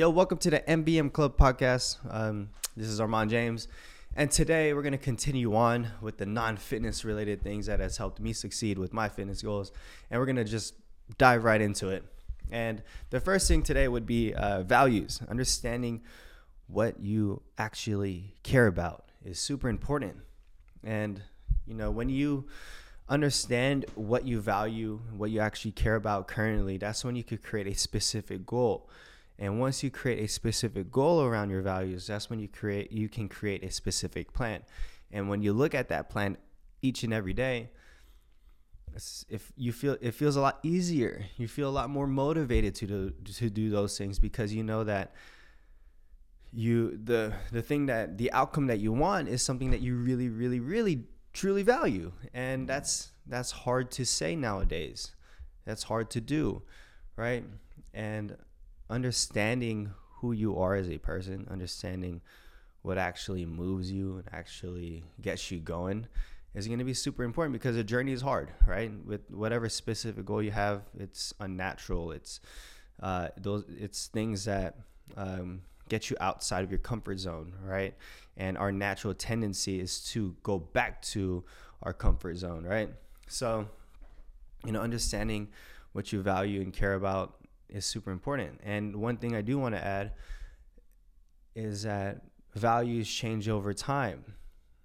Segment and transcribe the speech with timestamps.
[0.00, 1.98] Yo, welcome to the MBM Club podcast.
[2.10, 3.68] Um, this is Arman James,
[4.16, 8.18] and today we're going to continue on with the non-fitness related things that has helped
[8.18, 9.72] me succeed with my fitness goals,
[10.10, 10.72] and we're going to just
[11.18, 12.02] dive right into it.
[12.50, 15.20] And the first thing today would be uh, values.
[15.28, 16.00] Understanding
[16.66, 20.16] what you actually care about is super important,
[20.82, 21.20] and
[21.66, 22.46] you know when you
[23.10, 27.66] understand what you value, what you actually care about currently, that's when you could create
[27.66, 28.88] a specific goal
[29.40, 33.08] and once you create a specific goal around your values, that's when you create you
[33.08, 34.62] can create a specific plan.
[35.10, 36.36] And when you look at that plan
[36.82, 37.70] each and every day,
[39.28, 42.86] if you feel it feels a lot easier, you feel a lot more motivated to
[42.86, 45.14] do, to do those things because you know that
[46.52, 50.28] you the the thing that the outcome that you want is something that you really
[50.28, 52.12] really really truly value.
[52.34, 55.12] And that's that's hard to say nowadays.
[55.64, 56.62] That's hard to do
[57.20, 57.44] right?
[57.92, 58.36] And
[58.90, 62.20] understanding who you are as a person, understanding
[62.82, 66.06] what actually moves you and actually gets you going
[66.54, 68.90] is going to be super important because the journey is hard, right?
[69.06, 72.10] With whatever specific goal you have, it's unnatural.
[72.10, 72.40] It's
[73.02, 74.76] uh, those it's things that
[75.16, 77.94] um, get you outside of your comfort zone, right?
[78.36, 81.44] And our natural tendency is to go back to
[81.82, 82.90] our comfort zone, right?
[83.28, 83.68] So,
[84.64, 85.48] you know, understanding
[85.92, 87.39] what you value and care about
[87.70, 88.60] is super important.
[88.62, 90.12] And one thing I do want to add
[91.54, 92.22] is that
[92.54, 94.24] values change over time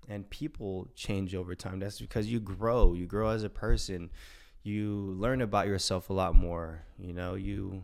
[0.08, 1.80] and people change over time.
[1.80, 4.12] That's because you grow, you grow as a person,
[4.64, 7.84] you learn about yourself a lot more, you know, you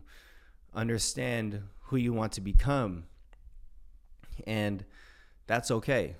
[0.74, 3.04] understand who you want to become.
[4.46, 4.84] And
[5.46, 6.16] that's okay.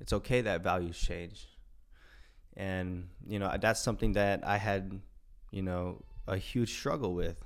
[0.00, 1.46] It's okay that values change.
[2.56, 5.00] And, you know, that's something that I had,
[5.50, 7.42] you know, a huge struggle with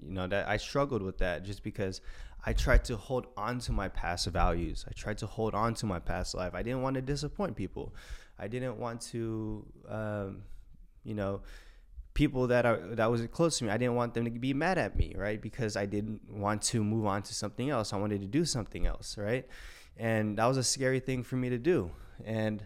[0.00, 2.00] you know that I struggled with that just because
[2.44, 4.84] I tried to hold on to my past values.
[4.88, 6.54] I tried to hold on to my past life.
[6.54, 7.94] I didn't want to disappoint people.
[8.38, 10.42] I didn't want to, um,
[11.04, 11.42] you know,
[12.14, 13.70] people that are that was close to me.
[13.70, 15.40] I didn't want them to be mad at me, right?
[15.40, 17.92] Because I didn't want to move on to something else.
[17.92, 19.46] I wanted to do something else, right?
[19.96, 21.90] And that was a scary thing for me to do.
[22.24, 22.64] And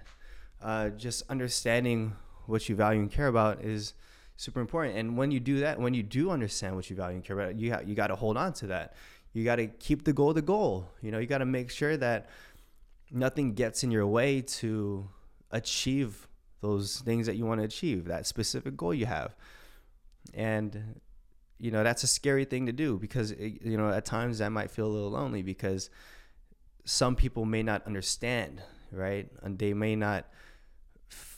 [0.62, 2.14] uh, just understanding
[2.47, 3.94] what you value and care about is
[4.36, 4.97] super important.
[4.97, 7.56] And when you do that, when you do understand what you value and care about,
[7.58, 8.94] you ha- you got to hold on to that.
[9.32, 10.88] You got to keep the goal the goal.
[11.02, 12.28] You know, you got to make sure that
[13.10, 15.08] nothing gets in your way to
[15.50, 16.28] achieve
[16.60, 19.34] those things that you want to achieve, that specific goal you have.
[20.34, 21.00] And
[21.58, 24.50] you know, that's a scary thing to do because it, you know, at times that
[24.50, 25.88] might feel a little lonely because
[26.84, 29.28] some people may not understand, right?
[29.42, 30.26] And they may not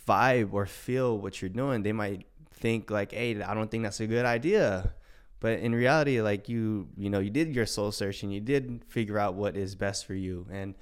[0.07, 1.83] vibe or feel what you're doing.
[1.83, 2.27] They might
[2.59, 4.93] think like, hey, I don't think that's a good idea.
[5.41, 9.19] But in reality, like you, you know, you did your soul searching, you did figure
[9.19, 10.75] out what is best for you, and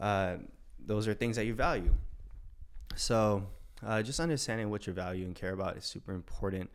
[0.00, 0.36] uh,
[0.84, 1.92] those are things that you value.
[2.96, 3.44] So,
[3.86, 6.68] uh, just understanding what you value and care about is super important.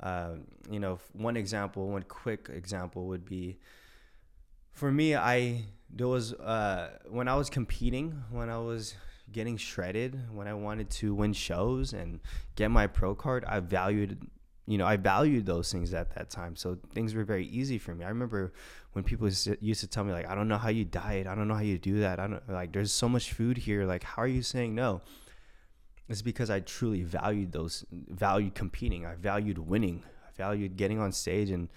[0.00, 0.34] Uh,
[0.68, 3.58] you know, one example, one quick example would be
[4.72, 5.14] for me.
[5.14, 8.94] I there was uh, when I was competing, when I was
[9.32, 12.20] getting shredded when I wanted to win shows and
[12.54, 14.26] get my pro card, I valued
[14.66, 16.56] you know, I valued those things at that time.
[16.56, 18.04] So things were very easy for me.
[18.04, 18.52] I remember
[18.92, 21.26] when people used to tell me like, I don't know how you diet.
[21.26, 22.18] I don't know how you do that.
[22.18, 23.84] I don't like, there's so much food here.
[23.84, 25.02] Like, how are you saying no?
[26.08, 29.06] It's because I truly valued those, valued competing.
[29.06, 30.02] I valued winning.
[30.26, 31.68] I valued getting on stage and,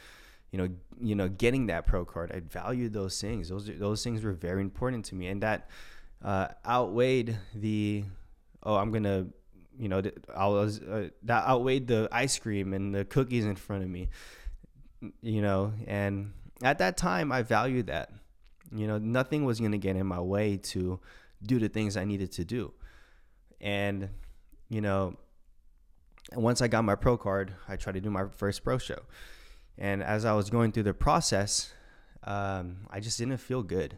[0.51, 2.31] you know, you know, getting that pro card.
[2.31, 3.49] I valued those things.
[3.49, 5.27] Those, those things were very important to me.
[5.27, 5.69] And that,
[6.23, 8.03] uh, outweighed the
[8.63, 9.27] oh I'm gonna
[9.77, 10.01] you know
[10.35, 14.09] I was uh, that outweighed the ice cream and the cookies in front of me
[15.21, 18.11] you know and at that time I valued that.
[18.75, 20.99] You know nothing was gonna get in my way to
[21.41, 22.73] do the things I needed to do.
[23.61, 24.09] And
[24.69, 25.15] you know
[26.33, 28.99] once I got my pro card I tried to do my first pro show.
[29.77, 31.73] And as I was going through the process
[32.25, 33.97] um, I just didn't feel good.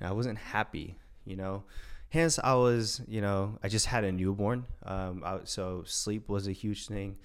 [0.00, 0.96] I wasn't happy
[1.30, 1.62] you know
[2.10, 6.48] hence i was you know i just had a newborn um, I, so sleep was
[6.48, 7.16] a huge thing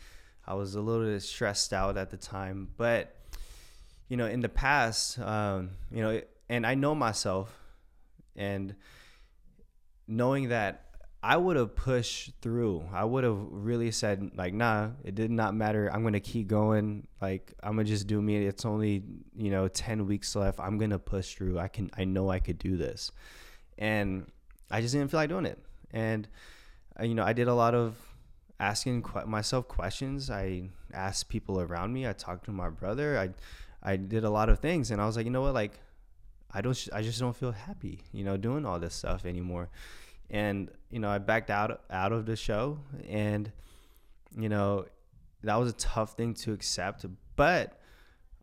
[0.45, 3.15] i was a little stressed out at the time but
[4.07, 7.57] you know in the past um, you know and i know myself
[8.35, 8.75] and
[10.07, 10.81] knowing that
[11.23, 12.87] I would have pushed through.
[12.93, 15.89] I would have really said like, nah, it did not matter.
[15.91, 17.07] I'm gonna keep going.
[17.19, 18.45] Like I'm gonna just do me.
[18.45, 19.01] It's only
[19.35, 20.59] you know ten weeks left.
[20.59, 21.57] I'm gonna push through.
[21.57, 21.89] I can.
[21.97, 23.11] I know I could do this
[23.77, 24.31] and
[24.71, 25.59] I just didn't feel like doing it.
[25.91, 26.27] And
[26.99, 27.95] uh, you know, I did a lot of
[28.59, 30.29] asking myself questions.
[30.29, 32.07] I asked people around me.
[32.07, 33.17] I talked to my brother.
[33.17, 33.29] I
[33.83, 35.79] I did a lot of things, and I was like, you know what, like
[36.51, 39.69] I don't, I just don't feel happy, you know, doing all this stuff anymore.
[40.29, 43.51] And you know, I backed out out of the show, and
[44.37, 44.85] you know,
[45.43, 47.05] that was a tough thing to accept,
[47.35, 47.79] but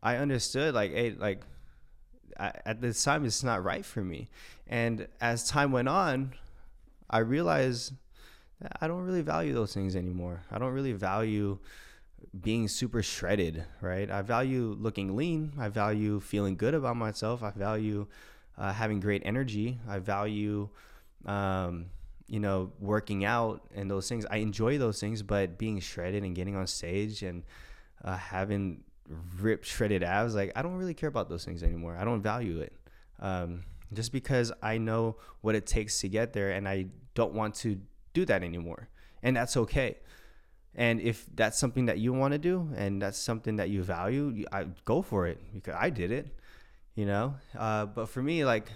[0.02, 1.43] I understood like, hey, like
[2.38, 4.29] At this time, it's not right for me.
[4.67, 6.34] And as time went on,
[7.11, 7.93] I realized
[8.61, 10.43] that I don't really value those things anymore.
[10.50, 11.58] I don't really value
[12.40, 14.11] being super shredded, right?
[14.11, 15.52] I value looking lean.
[15.58, 17.43] I value feeling good about myself.
[17.43, 18.06] I value
[18.56, 19.79] uh, having great energy.
[19.88, 20.69] I value,
[21.26, 21.87] um,
[22.29, 24.25] you know, working out and those things.
[24.31, 27.43] I enjoy those things, but being shredded and getting on stage and
[28.05, 28.84] uh, having
[29.38, 31.96] ripped, shredded abs, like I don't really care about those things anymore.
[31.99, 32.72] I don't value it.
[33.20, 37.54] Um, just because I know what it takes to get there and I don't want
[37.56, 37.78] to
[38.14, 38.88] do that anymore.
[39.22, 39.99] And that's okay.
[40.75, 44.44] And if that's something that you want to do and that's something that you value,
[44.50, 46.34] I go for it because I did it,
[46.94, 47.34] you know.
[47.56, 48.70] Uh, but for me, like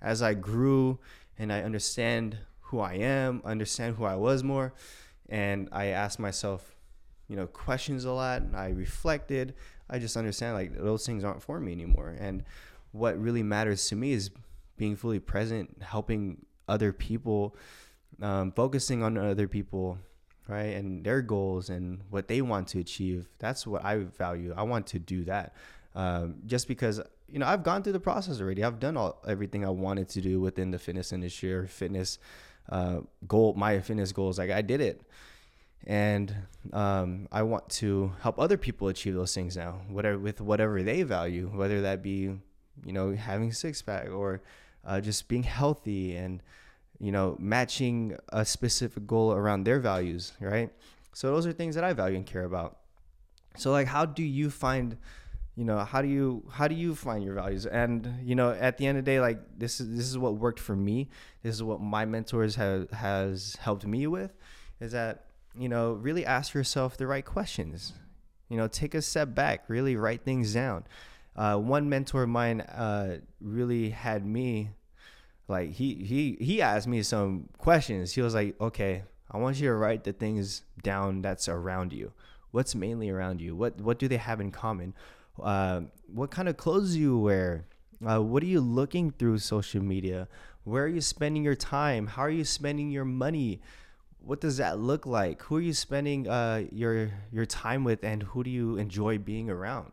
[0.00, 0.98] as I grew
[1.38, 4.72] and I understand who I am, understand who I was more,
[5.28, 6.75] and I asked myself,
[7.28, 8.42] you know, questions a lot.
[8.54, 9.54] I reflected.
[9.90, 12.14] I just understand like those things aren't for me anymore.
[12.18, 12.44] And
[12.92, 14.30] what really matters to me is
[14.76, 17.56] being fully present, helping other people,
[18.20, 19.98] um, focusing on other people,
[20.48, 23.28] right, and their goals and what they want to achieve.
[23.38, 24.54] That's what I value.
[24.56, 25.54] I want to do that.
[25.94, 28.62] Um, just because you know I've gone through the process already.
[28.62, 32.18] I've done all everything I wanted to do within the fitness industry or fitness
[32.68, 34.38] uh, goal, my fitness goals.
[34.38, 35.02] Like I did it
[35.84, 36.34] and
[36.72, 41.02] um, I want to help other people achieve those things now, whatever with whatever they
[41.02, 42.30] value, whether that be
[42.84, 44.42] you know having six pack or
[44.84, 46.42] uh, just being healthy and
[46.98, 50.70] you know matching a specific goal around their values, right?
[51.12, 52.78] So those are things that I value and care about.
[53.56, 54.98] So like, how do you find?
[55.56, 58.76] you know how do you how do you find your values and you know at
[58.76, 61.08] the end of the day like this is this is what worked for me
[61.42, 64.34] this is what my mentors have has helped me with
[64.80, 65.25] is that
[65.58, 67.92] you know, really ask yourself the right questions.
[68.48, 70.84] You know, take a step back, really write things down.
[71.34, 74.70] Uh, one mentor of mine uh, really had me
[75.48, 78.12] like he he he asked me some questions.
[78.12, 82.12] He was like, "Okay, I want you to write the things down that's around you.
[82.50, 83.54] What's mainly around you?
[83.54, 84.94] What what do they have in common?
[85.42, 85.82] Uh,
[86.12, 87.66] what kind of clothes do you wear?
[88.06, 90.28] Uh, what are you looking through social media?
[90.64, 92.06] Where are you spending your time?
[92.08, 93.60] How are you spending your money?
[94.26, 95.40] What does that look like?
[95.42, 99.48] Who are you spending uh, your your time with, and who do you enjoy being
[99.48, 99.92] around?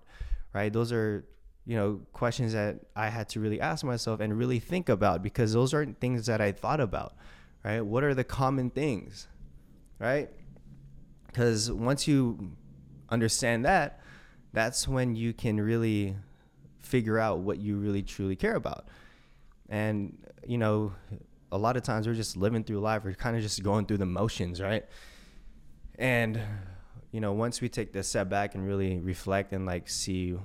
[0.54, 0.74] Right?
[0.74, 1.24] Those are
[1.66, 5.54] you know questions that I had to really ask myself and really think about because
[5.54, 7.14] those aren't things that I thought about.
[7.64, 7.82] Right?
[7.82, 9.28] What are the common things?
[10.00, 10.30] Right?
[11.28, 12.56] Because once you
[13.10, 14.02] understand that,
[14.52, 16.16] that's when you can really
[16.80, 18.88] figure out what you really truly care about.
[19.70, 20.94] And you know,
[21.54, 23.04] a lot of times we're just living through life.
[23.06, 24.86] We're kind of just going through the motions, right?
[26.00, 26.42] And
[27.12, 30.36] you know, once we take the step back and really reflect and like see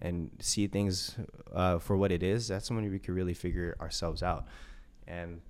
[0.00, 1.16] and see things
[1.54, 4.46] uh, for what it is, that's when we can really figure ourselves out.
[5.06, 5.42] And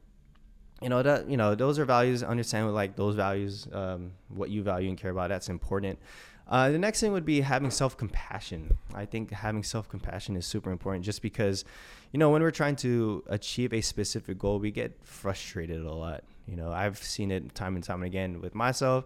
[0.83, 2.25] you know that you know those are values.
[2.25, 5.29] Understand like those values, um, what you value and care about.
[5.29, 6.01] That's important.
[6.49, 8.77] Uh, the next thing would be having self compassion.
[8.93, 11.65] I think having self compassion is super important just because,
[12.13, 16.25] you know, when we're trying to achieve a specific goal, we get frustrated a lot.
[16.47, 19.05] You know, I've seen it time and time again with myself.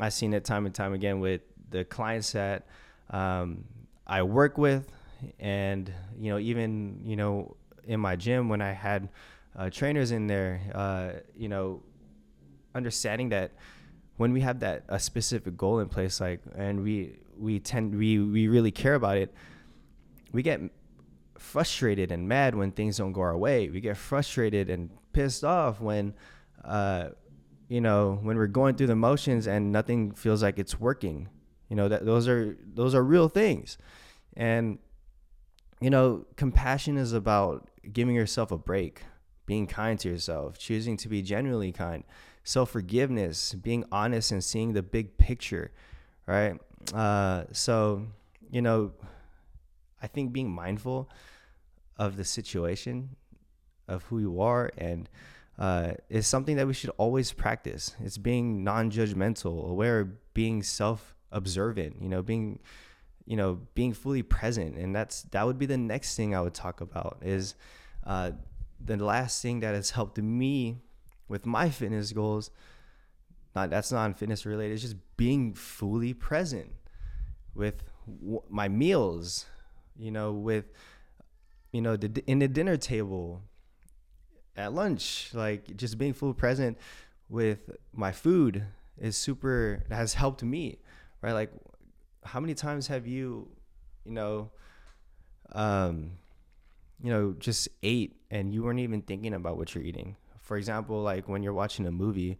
[0.00, 2.66] I've seen it time and time again with the clients that
[3.10, 3.64] um,
[4.06, 4.90] I work with.
[5.38, 7.56] And, you know, even, you know,
[7.86, 9.08] in my gym when I had
[9.56, 11.82] uh, trainers in there, uh, you know,
[12.74, 13.52] understanding that
[14.16, 18.18] when we have that a specific goal in place like and we we tend we
[18.18, 19.34] we really care about it
[20.32, 20.60] we get
[21.42, 23.68] frustrated and mad when things don't go our way.
[23.68, 26.14] We get frustrated and pissed off when
[26.64, 27.10] uh
[27.68, 31.28] you know when we're going through the motions and nothing feels like it's working.
[31.68, 33.78] You know that those are those are real things.
[34.36, 34.78] And
[35.80, 39.02] you know compassion is about giving yourself a break
[39.44, 42.04] being kind to yourself choosing to be genuinely kind
[42.44, 45.72] self forgiveness, being honest and seeing the big picture,
[46.26, 46.58] right?
[46.92, 48.06] Uh, so,
[48.50, 48.92] you know,
[50.02, 51.08] I think being mindful
[51.96, 53.16] of the situation,
[53.88, 55.08] of who you are, and
[55.58, 57.94] uh, is something that we should always practice.
[58.02, 60.04] It's being non judgmental, aware,
[60.34, 62.58] being self observant, you know, being
[63.24, 66.52] you know being fully present and that's that would be the next thing i would
[66.52, 67.54] talk about is
[68.04, 68.32] uh,
[68.84, 70.78] the last thing that has helped me
[71.28, 72.50] with my fitness goals,
[73.54, 74.74] not that's not fitness related.
[74.74, 76.72] It's just being fully present
[77.54, 77.82] with
[78.20, 79.46] w- my meals,
[79.96, 80.66] you know, with,
[81.72, 83.42] you know, the, in the dinner table,
[84.56, 86.76] at lunch, like just being fully present
[87.28, 88.64] with my food
[88.98, 90.78] is super, has helped me,
[91.22, 91.32] right?
[91.32, 91.50] Like,
[92.24, 93.48] how many times have you,
[94.04, 94.50] you know,
[95.52, 96.12] um,
[97.02, 100.16] you know, just ate and you weren't even thinking about what you're eating?
[100.40, 102.38] For example, like when you're watching a movie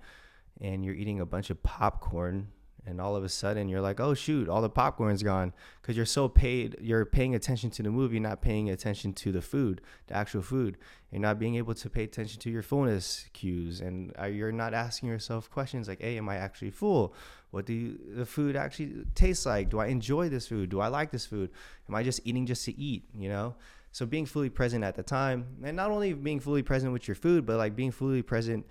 [0.61, 2.49] and you're eating a bunch of popcorn
[2.87, 5.53] and all of a sudden you're like oh shoot all the popcorn's gone.
[5.81, 9.43] Because you're so paid you're paying attention to the movie not paying attention to the
[9.43, 10.77] food the actual food.
[11.11, 14.75] You're not being able to pay attention to your fullness cues and uh, you're not
[14.75, 17.15] asking yourself questions like hey am i actually full?
[17.51, 19.69] What do you, the food actually taste like?
[19.69, 20.71] Do i enjoy this food?
[20.71, 21.51] Do i like this food?
[21.89, 23.05] Am i just eating just to eat?
[23.17, 23.55] You know?
[23.93, 27.15] So being fully present at the time and not only being fully present with your
[27.15, 28.67] food but like being fully present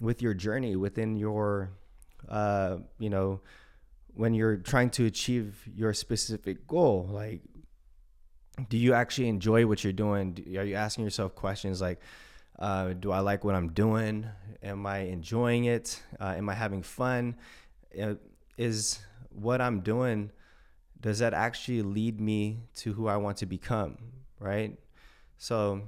[0.00, 1.70] with your journey within your
[2.28, 3.40] uh, you know,
[4.14, 7.42] when you're trying to achieve your specific goal, like,
[8.68, 10.38] do you actually enjoy what you're doing?
[10.56, 12.00] Are you asking yourself questions like,
[12.58, 14.26] uh, do I like what I'm doing?
[14.62, 16.00] Am I enjoying it?
[16.20, 17.36] Uh, am I having fun?
[18.00, 18.14] Uh,
[18.56, 19.00] is
[19.30, 20.30] what I'm doing,
[21.00, 23.98] does that actually lead me to who I want to become?
[24.38, 24.78] Right.
[25.36, 25.82] So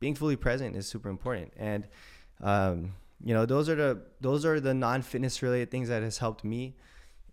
[0.00, 1.52] being fully present is super important.
[1.56, 1.86] And,
[2.40, 6.44] um, you know those are the those are the non-fitness related things that has helped
[6.44, 6.74] me.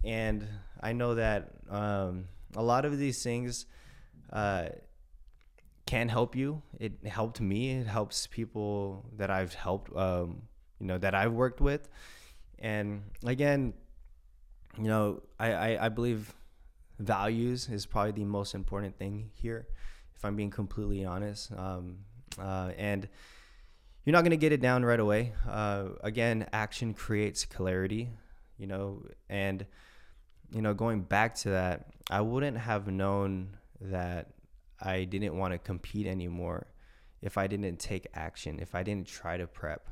[0.04, 0.48] And
[0.82, 3.66] i know that um, a lot of these things
[4.32, 4.70] uh,
[5.86, 6.62] can help you.
[6.80, 7.72] It helped me.
[7.72, 10.44] It helps people that i've helped um,
[10.80, 11.90] you know that i've worked with.
[12.60, 13.74] And again
[14.78, 16.34] you know I, I, I believe
[17.00, 19.68] values is probably the most important thing here
[20.16, 21.52] if i'm being completely honest.
[21.58, 22.00] Um,
[22.38, 23.08] uh, and
[24.06, 25.34] you're not going to get it down right away.
[25.48, 28.10] Uh, again, action creates clarity,
[28.58, 29.66] you know, and,
[30.52, 34.28] you know, going back to that, I wouldn't have known that
[34.82, 36.68] I didn't want to compete anymore
[37.22, 39.90] if I didn't take action, if I didn't try to prep,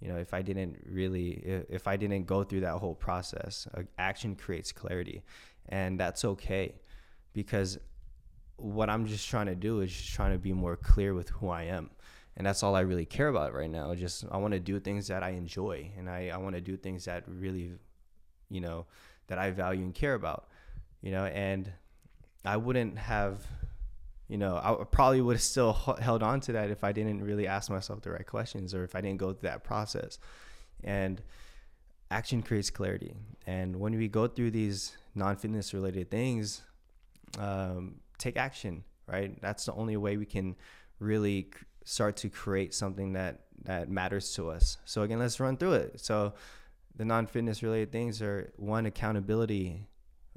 [0.00, 3.66] you know, if I didn't really, if I didn't go through that whole process.
[3.74, 5.22] Uh, action creates clarity,
[5.68, 6.74] and that's okay
[7.32, 7.78] because
[8.56, 11.48] what I'm just trying to do is just trying to be more clear with who
[11.48, 11.90] I am
[12.38, 13.92] and that's all I really care about right now.
[13.96, 16.76] Just I want to do things that I enjoy, and I I want to do
[16.76, 17.72] things that really,
[18.48, 18.86] you know,
[19.26, 20.48] that I value and care about,
[21.02, 21.24] you know.
[21.24, 21.70] And
[22.44, 23.44] I wouldn't have,
[24.28, 27.48] you know, I probably would have still held on to that if I didn't really
[27.48, 30.20] ask myself the right questions or if I didn't go through that process.
[30.84, 31.20] And
[32.08, 33.14] action creates clarity,
[33.48, 36.62] and when we go through these non-fitness related things,
[37.36, 38.84] um, take action.
[39.08, 40.54] Right, that's the only way we can
[41.00, 41.50] really
[41.88, 44.76] start to create something that that matters to us.
[44.84, 46.00] So again, let's run through it.
[46.00, 46.34] So
[46.96, 49.86] the non-fitness related things are one accountability,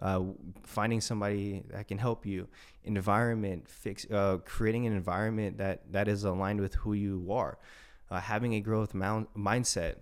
[0.02, 0.22] uh,
[0.64, 2.48] finding somebody that can help you,
[2.86, 7.58] environment, fix, uh, creating an environment that that is aligned with who you are,
[8.10, 9.96] uh, having a growth mount, mindset,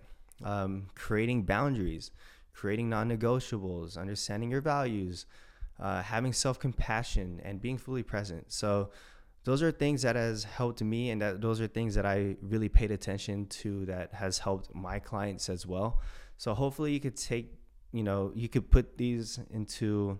[0.44, 2.12] um, creating boundaries,
[2.54, 5.26] creating non-negotiables, understanding your values,
[5.80, 8.52] uh, having self-compassion, and being fully present.
[8.52, 8.90] So
[9.44, 12.68] those are things that has helped me and that those are things that I really
[12.68, 16.00] paid attention to that has helped my clients as well.
[16.36, 17.54] So hopefully you could take,
[17.92, 20.18] you know, you could put these into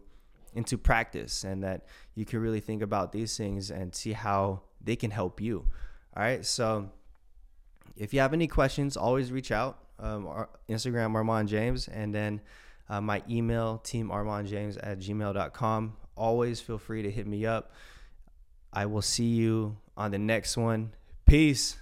[0.53, 1.87] into practice and that
[2.17, 5.65] you can really think about these things and see how they can help you.
[6.17, 6.45] All right.
[6.45, 6.91] So
[7.97, 9.79] if you have any questions, always reach out.
[9.99, 12.41] Um, Instagram Arman James and then
[12.89, 15.97] uh, my email team Arman James at gmail.com.
[16.17, 17.73] Always feel free to hit me up.
[18.73, 20.93] I will see you on the next one.
[21.27, 21.80] Peace.